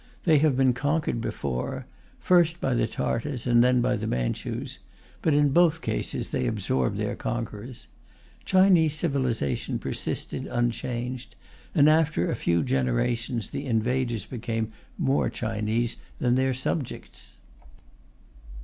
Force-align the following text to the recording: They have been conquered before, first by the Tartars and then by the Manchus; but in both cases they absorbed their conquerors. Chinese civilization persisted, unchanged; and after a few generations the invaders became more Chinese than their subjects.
They 0.23 0.39
have 0.39 0.57
been 0.57 0.73
conquered 0.73 1.21
before, 1.21 1.85
first 2.19 2.59
by 2.59 2.73
the 2.73 2.87
Tartars 2.87 3.45
and 3.45 3.63
then 3.63 3.81
by 3.81 3.97
the 3.97 4.07
Manchus; 4.07 4.79
but 5.21 5.35
in 5.35 5.49
both 5.49 5.83
cases 5.83 6.29
they 6.29 6.47
absorbed 6.47 6.97
their 6.97 7.15
conquerors. 7.15 7.85
Chinese 8.43 8.95
civilization 8.95 9.77
persisted, 9.77 10.47
unchanged; 10.47 11.35
and 11.75 11.87
after 11.87 12.31
a 12.31 12.35
few 12.35 12.63
generations 12.63 13.51
the 13.51 13.67
invaders 13.67 14.25
became 14.25 14.71
more 14.97 15.29
Chinese 15.29 15.97
than 16.17 16.33
their 16.33 16.55
subjects. 16.55 17.35